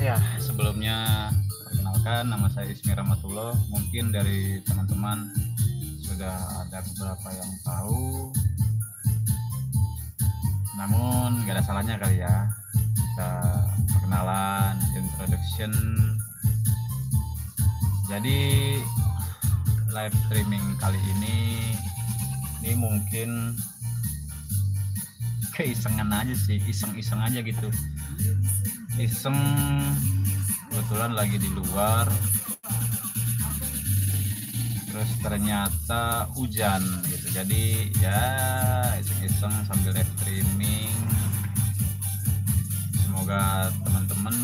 Ya, 0.00 0.16
sebelumnya 0.40 1.28
perkenalkan 1.68 2.32
nama 2.32 2.48
saya 2.48 2.72
Ismi 2.72 2.96
Rahmatullah. 2.96 3.52
Mungkin 3.68 4.08
dari 4.08 4.56
teman-teman 4.64 5.28
sudah 6.00 6.40
ada 6.64 6.80
beberapa 6.80 7.28
yang 7.36 7.52
tahu. 7.60 8.32
Namun 10.80 11.44
gak 11.44 11.60
ada 11.60 11.64
salahnya 11.68 12.00
kali 12.00 12.24
ya 12.24 12.48
kita 12.72 13.30
perkenalan, 13.92 14.80
introduction. 14.96 15.72
Jadi 18.08 18.80
live 19.92 20.16
streaming 20.24 20.64
kali 20.80 20.96
ini 21.12 21.38
ini 22.64 22.72
mungkin 22.72 23.52
keisengan 25.52 26.08
aja 26.08 26.32
sih, 26.32 26.56
iseng-iseng 26.64 27.20
aja 27.20 27.44
gitu 27.44 27.68
iseng 29.00 29.36
kebetulan 30.68 31.16
lagi 31.16 31.40
di 31.40 31.48
luar. 31.48 32.04
Terus 34.90 35.10
ternyata 35.24 36.28
hujan 36.36 36.84
gitu. 37.08 37.32
Jadi 37.32 37.88
ya 38.02 38.20
iseng-iseng 39.00 39.54
sambil 39.64 39.96
live 39.96 40.12
streaming. 40.20 40.92
Semoga 43.00 43.72
teman-teman 43.86 44.36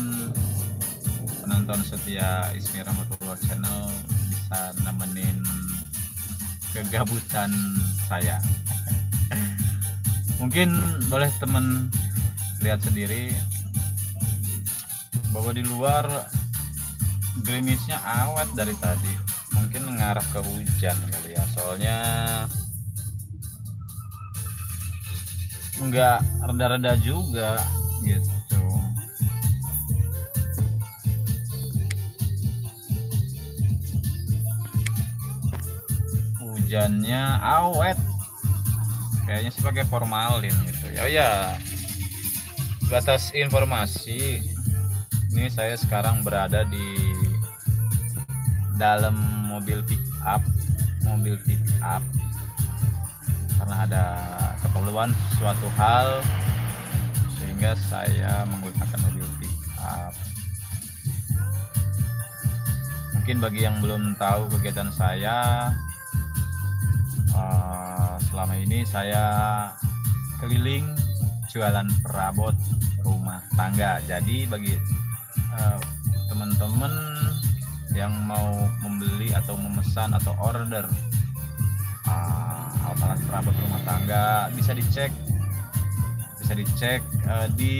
penonton 1.43 1.79
setia 1.85 2.49
Ismi 2.57 2.81
Rahmatullah 2.81 3.37
channel 3.45 3.93
bisa 4.31 4.73
nemenin 4.81 5.37
kegabutan 6.73 7.53
saya. 8.09 8.41
Mungkin 10.41 10.73
boleh 11.11 11.29
teman 11.37 11.93
lihat 12.65 12.81
sendiri 12.81 13.35
bahwa 15.37 15.53
di 15.53 15.61
luar 15.69 16.25
gerimisnya 17.45 18.01
awet 18.01 18.49
dari 18.57 18.73
tadi 18.81 19.13
mungkin 19.53 19.85
mengarah 19.85 20.25
ke 20.33 20.41
hujan 20.41 20.97
kali 21.13 21.37
ya. 21.37 21.45
Soalnya 21.53 21.97
nggak 25.77 26.25
reda-reda 26.41 26.97
juga 27.05 27.61
gitu. 28.01 28.65
Hujannya 36.41 37.21
awet. 37.45 38.01
Kayaknya 39.29 39.51
sih 39.53 39.61
pakai 39.61 39.85
formalin 39.85 40.57
gitu. 40.65 40.97
Ya 40.97 41.05
ya. 41.05 41.29
Batas 42.89 43.29
informasi 43.37 44.56
ini 45.37 45.53
saya 45.53 45.77
sekarang 45.77 46.25
berada 46.25 46.65
di 46.65 47.13
dalam 48.73 49.13
mobil 49.45 49.85
pick 49.85 50.01
up 50.25 50.41
mobil 51.05 51.37
pick 51.45 51.61
up. 51.85 52.01
Karena 53.57 53.85
ada 53.85 54.05
keperluan 54.65 55.13
suatu 55.37 55.69
hal 55.77 56.25
sehingga 57.37 57.77
saya 57.89 58.49
menggunakan 58.49 58.99
mobil 59.05 59.27
pick 59.37 59.55
up. 59.77 60.13
Mungkin 63.13 63.37
bagi 63.37 63.61
yang 63.61 63.77
belum 63.77 64.17
tahu 64.17 64.49
kegiatan 64.57 64.89
saya 64.89 65.69
uh, 67.37 68.17
selama 68.25 68.57
ini 68.57 68.81
saya 68.89 69.23
keliling 70.41 70.85
jualan 71.49 71.85
perabot 72.01 72.57
rumah 73.05 73.41
tangga. 73.53 74.01
Jadi 74.05 74.49
bagi 74.49 74.75
teman-teman 76.29 76.93
yang 77.97 78.13
mau 78.29 78.69
membeli 78.85 79.33
atau 79.33 79.57
memesan 79.57 80.13
atau 80.13 80.37
order 80.37 80.85
uh, 82.05 82.69
alat-alat 82.85 83.19
perabot 83.25 83.55
rumah 83.57 83.81
tangga 83.81 84.53
bisa 84.53 84.77
dicek 84.77 85.09
bisa 86.37 86.53
dicek 86.53 87.01
uh, 87.27 87.49
di 87.57 87.75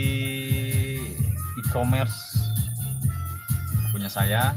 e-commerce. 1.56 2.36
Punya 3.94 4.10
saya 4.10 4.52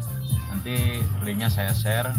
nanti 0.51 0.99
linknya 1.23 1.47
saya 1.47 1.71
share. 1.71 2.11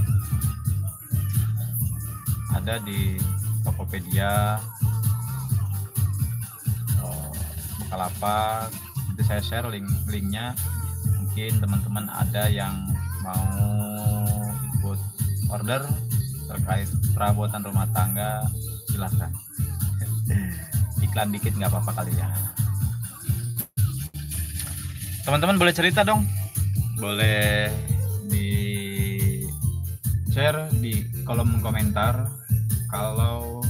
Ada 2.52 2.78
di 2.84 3.16
Tokopedia 3.64 4.60
Bukalapak 7.92 8.72
saya 9.32 9.65
share 9.65 9.72
link 9.72 9.88
linknya. 10.12 10.53
Mungkin 11.16 11.65
teman-teman 11.65 12.04
ada 12.12 12.53
yang 12.53 12.84
mau 13.25 14.28
ikut 14.76 15.00
order 15.48 15.88
terkait 16.53 16.84
perabotan 17.16 17.65
rumah 17.65 17.88
tangga 17.97 18.44
silahkan. 18.93 19.32
Iklan 21.00 21.32
dikit 21.32 21.56
nggak 21.56 21.72
apa-apa 21.72 22.04
kali 22.04 22.12
ya. 22.12 22.28
Teman-teman 25.25 25.56
boleh 25.56 25.72
cerita 25.72 26.04
dong? 26.04 26.28
Boleh 27.00 27.72
di 28.28 28.53
share 30.28 30.69
di 30.76 31.09
kolom 31.25 31.56
komentar 31.64 32.28
kalau 32.93 33.64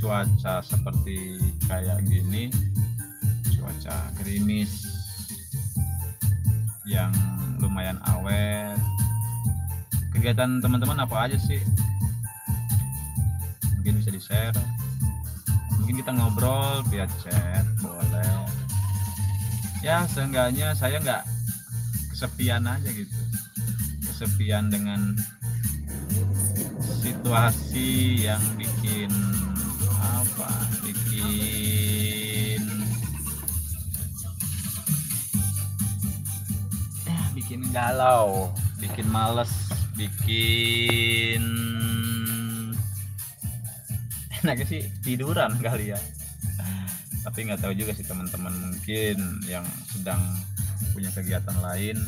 cuaca 0.00 0.64
seperti 0.64 1.36
kayak 1.68 2.00
gini 2.08 2.48
cuaca 3.66 3.98
gerimis 4.22 4.86
yang 6.86 7.10
lumayan 7.58 7.98
awet. 8.06 8.78
Kegiatan 10.14 10.62
teman-teman 10.62 11.02
apa 11.02 11.26
aja 11.26 11.34
sih? 11.34 11.58
Mungkin 13.74 13.98
bisa 13.98 14.14
di 14.14 14.22
share 14.22 14.54
mungkin 15.82 15.98
kita 15.98 16.14
ngobrol 16.14 16.86
via 16.94 17.10
chat 17.18 17.66
boleh. 17.82 18.46
Ya 19.82 20.06
seenggaknya 20.06 20.70
saya 20.78 21.02
nggak 21.02 21.26
kesepian 22.14 22.70
aja 22.70 22.86
gitu. 22.86 23.18
Kesepian 24.06 24.70
dengan 24.70 25.18
situasi 27.02 28.30
yang 28.30 28.42
bikin 28.54 29.10
apa? 29.98 30.50
Bikin 30.86 32.15
bikin 37.46 37.62
galau 37.70 38.50
bikin 38.82 39.06
males 39.06 39.70
bikin 39.94 41.38
enaknya 44.42 44.66
sih 44.66 44.82
tiduran 45.06 45.54
kali 45.62 45.94
ya. 45.94 46.00
Tapi 47.22 47.46
nggak 47.46 47.62
tahu 47.62 47.70
juga 47.78 47.94
sih 47.94 48.02
teman-teman 48.02 48.50
mungkin 48.50 49.46
yang 49.46 49.62
sedang 49.86 50.18
punya 50.90 51.14
kegiatan 51.14 51.54
lain. 51.62 52.02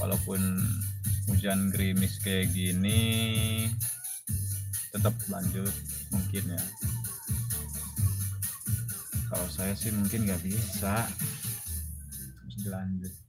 Walaupun 0.00 0.40
hujan 1.28 1.68
gerimis 1.68 2.16
kayak 2.24 2.48
gini 2.56 3.68
tetap 4.88 5.12
lanjut 5.28 5.68
mungkin 6.08 6.48
ya. 6.48 6.64
Kalau 9.28 9.44
saya 9.52 9.76
sih 9.76 9.92
mungkin 9.92 10.24
nggak 10.24 10.40
bisa. 10.40 11.12
Lanjut 12.64 13.23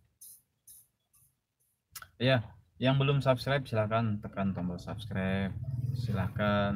ya 2.20 2.44
yang 2.76 3.00
belum 3.00 3.24
subscribe 3.24 3.64
silahkan 3.64 4.20
tekan 4.20 4.52
tombol 4.52 4.80
subscribe. 4.80 5.52
Silahkan 5.96 6.76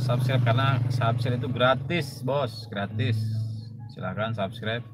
subscribe 0.00 0.40
karena 0.44 0.80
subscribe 0.88 1.40
itu 1.40 1.48
gratis 1.52 2.24
bos 2.24 2.68
gratis. 2.72 3.16
Silahkan 3.92 4.32
subscribe 4.32 4.84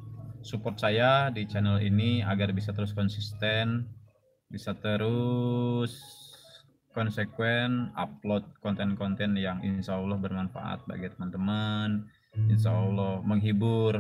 support 0.42 0.75
saya 0.78 1.31
di 1.31 1.46
channel 1.46 1.78
ini 1.78 2.20
agar 2.26 2.50
bisa 2.50 2.75
terus 2.75 2.90
konsisten 2.90 3.86
bisa 4.50 4.75
terus 4.76 5.96
konsekuen 6.92 7.88
upload 7.96 8.44
konten-konten 8.60 9.38
yang 9.38 9.62
insya 9.64 9.96
Allah 9.96 10.19
bermanfaat 10.19 10.84
bagi 10.84 11.08
teman-teman 11.14 12.04
insya 12.50 12.75
Allah 12.75 13.22
menghibur 13.25 13.96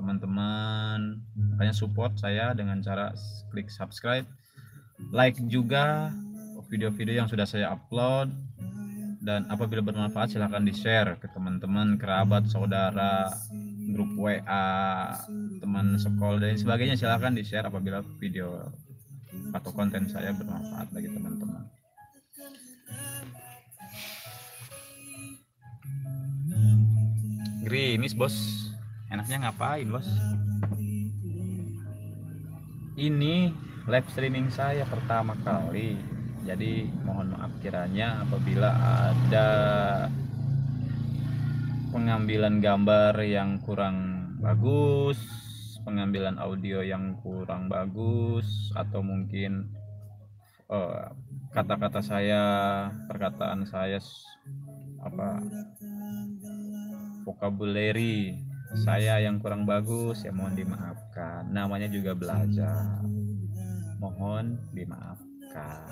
teman-teman. 0.00 1.20
Makanya 1.54 1.76
support 1.76 2.16
saya 2.16 2.56
dengan 2.56 2.80
cara 2.80 3.12
klik 3.52 3.68
subscribe 3.68 4.24
like 5.12 5.36
juga 5.48 6.12
video-video 6.68 7.24
yang 7.24 7.28
sudah 7.28 7.44
saya 7.48 7.72
upload. 7.72 8.32
Dan 9.20 9.44
apabila 9.52 9.84
bermanfaat 9.84 10.32
silahkan 10.32 10.64
di 10.64 10.72
share 10.72 11.20
ke 11.20 11.28
teman-teman 11.28 12.00
kerabat 12.00 12.48
saudara 12.48 13.28
grup 13.92 14.16
WA 14.16 14.72
teman 15.60 16.00
sekolah 16.00 16.40
dan 16.40 16.56
sebagainya. 16.56 16.96
Silahkan 16.96 17.36
di 17.36 17.44
share 17.44 17.68
apabila 17.68 18.00
video 18.16 18.72
atau 19.52 19.70
konten 19.76 20.08
saya 20.08 20.32
bermanfaat 20.32 20.88
bagi 20.88 21.12
teman-teman. 21.12 21.68
Grimis 27.60 28.16
bos 28.16 28.69
enaknya 29.10 29.36
ngapain 29.50 29.90
bos? 29.90 30.08
Ini 32.96 33.50
live 33.90 34.08
streaming 34.14 34.48
saya 34.54 34.86
pertama 34.86 35.34
kali. 35.42 35.98
Jadi 36.46 36.88
mohon 37.04 37.36
maaf 37.36 37.52
kiranya 37.60 38.24
apabila 38.24 38.70
ada 39.12 39.48
pengambilan 41.92 42.62
gambar 42.62 43.18
yang 43.26 43.60
kurang 43.60 44.30
bagus 44.40 45.20
pengambilan 45.84 46.36
audio 46.38 46.84
yang 46.84 47.16
kurang 47.18 47.66
bagus 47.66 48.70
atau 48.76 49.00
mungkin 49.00 49.68
eh, 50.68 51.06
kata-kata 51.50 52.00
uh, 52.00 52.04
saya 52.04 52.42
perkataan 53.08 53.66
saya 53.66 53.98
apa 55.00 55.40
vocabulary 57.24 58.36
saya 58.78 59.18
yang 59.18 59.42
kurang 59.42 59.66
bagus 59.66 60.22
ya 60.22 60.30
mohon 60.30 60.54
dimaafkan. 60.54 61.50
Namanya 61.50 61.90
juga 61.90 62.14
belajar. 62.14 63.02
Mohon 63.98 64.58
dimaafkan. 64.70 65.86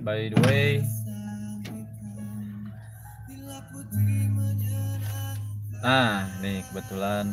By 0.00 0.32
the 0.32 0.40
way 0.48 0.82
nah 5.80 6.28
nih 6.44 6.60
kebetulan. 6.68 7.26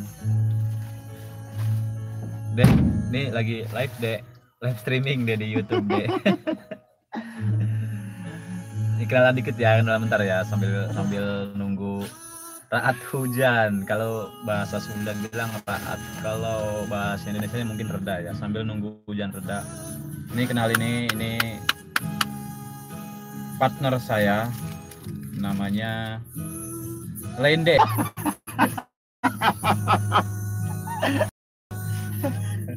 Deh 2.56 2.70
nih 3.12 3.28
lagi 3.28 3.68
live 3.68 3.94
deh 4.00 4.18
live 4.64 4.78
streaming 4.80 5.28
deh 5.28 5.36
di 5.38 5.46
YouTube 5.52 5.86
deh 5.86 6.08
iklanan 8.98 9.38
dikit 9.38 9.54
ya 9.54 9.78
bentar 9.78 10.18
ya 10.22 10.42
sambil 10.42 10.90
sambil 10.90 11.54
nunggu 11.54 12.02
raat 12.68 12.98
hujan. 13.08 13.86
Kalau 13.86 14.28
bahasa 14.42 14.82
Sunda 14.82 15.14
bilang 15.16 15.48
raat 15.64 16.00
kalau 16.20 16.84
bahasa 16.90 17.30
Indonesia 17.30 17.62
mungkin 17.62 17.88
reda 17.88 18.20
ya 18.20 18.32
sambil 18.34 18.66
nunggu 18.66 18.98
hujan 19.06 19.30
reda. 19.30 19.62
Ini 20.34 20.42
kenal 20.44 20.68
ini 20.74 21.08
ini 21.14 21.32
partner 23.56 23.96
saya 24.02 24.50
namanya 25.38 26.18
Lende. 27.38 27.78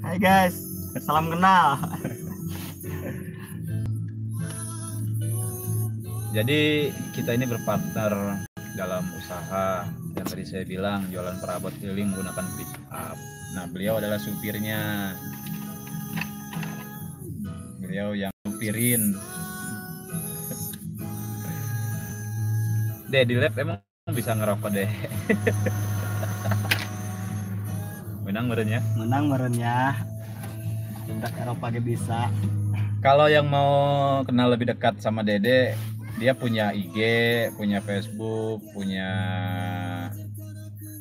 Hai 0.06 0.17
guys. 0.21 0.56
Salam 1.01 1.31
kenal 1.31 1.79
jadi 6.31 6.87
kita 7.11 7.35
ini 7.35 7.43
berpartner 7.43 8.39
dalam 8.79 9.03
usaha. 9.19 9.83
Yang 10.15 10.27
tadi 10.31 10.43
saya 10.47 10.63
bilang 10.63 11.11
jualan 11.11 11.35
perabot 11.43 11.75
keliling 11.79 12.11
menggunakan 12.11 12.45
pick 12.55 12.71
up 12.91 13.15
nah 13.51 13.67
beliau 13.67 13.99
adalah 13.99 14.15
supirnya. 14.15 15.11
Beliau 17.83 18.15
yang 18.15 18.31
supirin. 18.47 19.11
Deh 23.11 23.27
di 23.27 23.35
lab 23.35 23.51
emang 23.59 23.83
bisa 24.15 24.31
ngerokok 24.31 24.71
deh. 24.71 24.87
Menang 28.23 28.47
merenya 28.47 28.79
menang 28.95 29.27
merenya 29.27 29.99
udah 31.11 31.31
Eropa 31.43 31.67
bisa. 31.83 32.31
Kalau 33.03 33.27
yang 33.27 33.51
mau 33.51 34.23
kenal 34.23 34.55
lebih 34.55 34.71
dekat 34.71 35.03
sama 35.03 35.27
Dede 35.27 35.75
dia 36.21 36.38
punya 36.38 36.69
IG, 36.69 36.97
punya 37.57 37.81
Facebook, 37.81 38.62
punya 38.77 39.09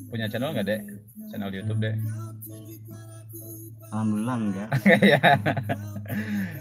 punya 0.08 0.25
channel 0.32 0.56
nggak 0.56 0.64
dek? 0.64 0.81
Channel 1.28 1.52
YouTube 1.52 1.84
dek? 1.84 2.00
Alhamdulillah 3.93 4.37
enggak. 4.40 4.69
ya. 5.12 5.20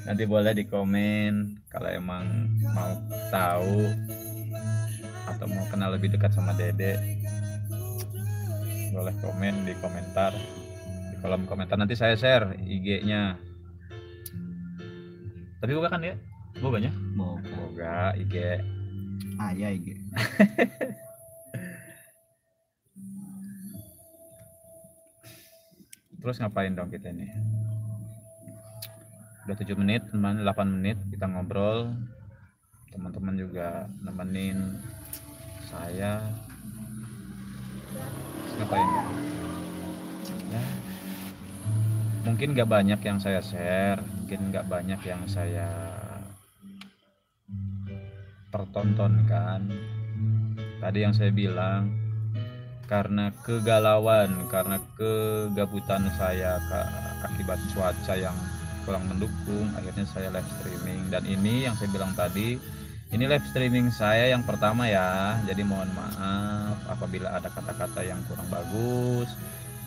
Nanti 0.03 0.23
boleh 0.27 0.51
di 0.51 0.67
komen 0.67 1.63
kalau 1.71 1.87
emang 1.87 2.25
mau 2.75 2.91
tahu 3.31 3.87
atau 5.29 5.45
mau 5.47 5.63
kenal 5.71 5.95
lebih 5.95 6.11
dekat 6.11 6.35
sama 6.35 6.51
Dede. 6.59 6.99
Boleh 8.91 9.15
komen 9.23 9.63
di 9.63 9.73
komentar 9.79 10.35
di 11.13 11.15
kolom 11.23 11.47
komentar 11.47 11.79
nanti 11.79 11.95
saya 11.95 12.19
share 12.19 12.59
IG-nya. 12.59 13.39
Tapi 15.63 15.71
bukan 15.71 15.95
kan 15.95 16.03
ya? 16.03 16.19
Boganya? 16.57 16.89
Boga. 17.13 17.53
Boga 17.53 18.17
IG. 18.17 18.57
Ah 19.37 19.53
ya 19.53 19.69
IG. 19.69 19.93
Terus 26.19 26.35
ngapain 26.41 26.75
dong 26.75 26.91
kita 26.91 27.13
ini? 27.13 27.31
Udah 29.47 29.55
7 29.55 29.71
menit, 29.79 30.03
teman 30.11 30.43
8 30.43 30.67
menit 30.67 30.97
kita 31.13 31.29
ngobrol. 31.29 31.95
Teman-teman 32.91 33.37
juga 33.37 33.87
nemenin 34.01 34.81
saya. 35.69 36.19
Terus 38.43 38.53
ngapain? 38.59 38.89
Ya. 40.49 40.63
Mungkin 42.27 42.51
gak 42.51 42.67
banyak 42.67 42.99
yang 42.99 43.17
saya 43.21 43.39
share, 43.39 44.03
mungkin 44.03 44.51
gak 44.51 44.67
banyak 44.67 44.99
yang 45.07 45.23
saya 45.23 45.98
pertontonkan 48.59 49.71
tadi 50.83 51.07
yang 51.07 51.15
saya 51.15 51.31
bilang 51.31 51.95
karena 52.91 53.31
kegalauan 53.47 54.49
karena 54.51 54.75
kegabutan 54.99 56.11
saya 56.19 56.59
akibat 57.23 57.55
cuaca 57.71 58.19
yang 58.19 58.35
kurang 58.83 59.07
mendukung 59.07 59.69
akhirnya 59.77 60.03
saya 60.09 60.27
live 60.33 60.49
streaming. 60.59 61.07
Dan 61.07 61.23
ini 61.23 61.69
yang 61.69 61.77
saya 61.79 61.87
bilang 61.93 62.11
tadi 62.17 62.59
ini 63.15 63.23
live 63.29 63.45
streaming 63.47 63.93
saya 63.95 64.33
yang 64.33 64.43
pertama 64.43 64.89
ya. 64.91 65.39
Jadi 65.47 65.63
mohon 65.63 65.87
maaf 65.95 66.75
apabila 66.89 67.39
ada 67.39 67.47
kata-kata 67.47 68.03
yang 68.03 68.19
kurang 68.27 68.49
bagus 68.51 69.31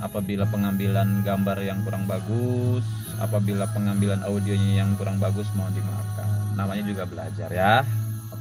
apabila 0.01 0.49
pengambilan 0.49 1.21
gambar 1.27 1.59
yang 1.61 1.83
kurang 1.85 2.09
bagus 2.09 2.87
apabila 3.21 3.69
pengambilan 3.75 4.23
audionya 4.25 4.87
yang 4.87 4.95
kurang 4.97 5.19
bagus 5.19 5.51
mohon 5.59 5.75
dimaafkan. 5.75 6.55
Namanya 6.55 6.85
juga 6.87 7.03
belajar 7.05 7.51
ya 7.51 7.83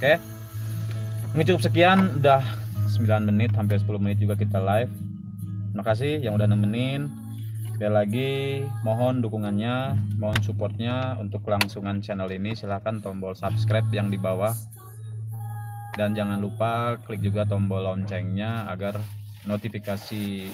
Oke. 0.02 0.18
Ini 1.38 1.46
cukup 1.46 1.62
sekian 1.62 2.18
udah 2.18 2.42
9 2.90 3.22
menit 3.22 3.54
hampir 3.54 3.78
10 3.78 4.02
menit 4.02 4.18
juga 4.18 4.34
kita 4.34 4.58
live. 4.58 4.90
Terima 5.70 5.86
kasih 5.86 6.26
yang 6.26 6.34
udah 6.42 6.50
nemenin. 6.50 7.06
Sekali 7.78 7.94
lagi 7.94 8.32
mohon 8.82 9.22
dukungannya, 9.22 9.94
mohon 10.18 10.42
supportnya 10.42 11.22
untuk 11.22 11.46
kelangsungan 11.46 12.02
channel 12.02 12.34
ini. 12.34 12.58
Silahkan 12.58 12.98
tombol 12.98 13.38
subscribe 13.38 13.86
yang 13.94 14.10
di 14.10 14.18
bawah. 14.18 14.58
Dan 15.94 16.18
jangan 16.18 16.42
lupa 16.42 16.98
klik 17.06 17.22
juga 17.22 17.46
tombol 17.46 17.86
loncengnya 17.86 18.74
agar 18.74 18.98
notifikasi 19.46 20.50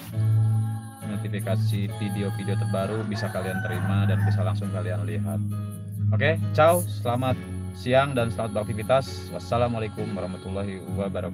notifikasi 1.08 1.80
video-video 1.96 2.52
terbaru 2.52 3.00
bisa 3.08 3.32
kalian 3.32 3.64
terima 3.64 4.04
dan 4.04 4.20
bisa 4.28 4.44
langsung 4.44 4.68
kalian 4.76 5.08
lihat. 5.08 5.40
Oke, 6.12 6.36
ciao, 6.52 6.84
selamat 7.00 7.57
siang 7.78 8.10
dan 8.10 8.34
selamat 8.34 8.58
beraktivitas. 8.58 9.30
Wassalamualaikum 9.30 10.10
warahmatullahi 10.10 10.82
wabarakatuh. 10.98 11.30